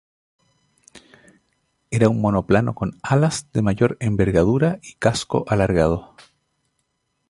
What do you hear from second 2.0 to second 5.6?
un monoplano con alas de mayor envergadura y casco